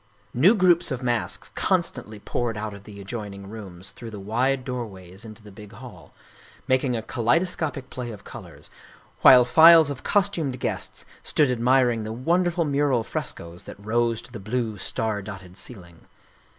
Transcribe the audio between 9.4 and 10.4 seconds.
files of cos